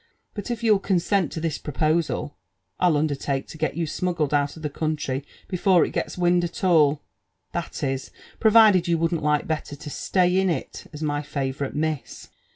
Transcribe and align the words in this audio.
But 0.33 0.49
if 0.49 0.63
you'll 0.63 0.79
cohsent 0.79 1.29
to 1.29 1.39
this 1.39 1.59
proposal, 1.59 2.35
I'll 2.79 2.97
undertake 2.97 3.47
to 3.49 3.57
getyou 3.59 3.87
smuggled 3.87 4.33
out 4.33 4.55
of 4.57 4.63
the 4.63 4.69
country 4.71 5.23
before 5.47 5.85
it 5.85 5.91
gets 5.91 6.17
wind 6.17 6.43
at 6.43 6.63
all,— 6.63 7.03
^^that 7.53 7.87
is, 7.87 8.09
provided 8.39 8.87
you 8.87 8.97
wouldn't 8.97 9.21
like 9.21 9.45
better 9.45 9.75
to 9.75 9.89
stay 9.91 10.37
in 10.39 10.49
it 10.49 10.87
as 10.91 11.03
my 11.03 11.21
favourite 11.21 11.75
miss." 11.75 12.29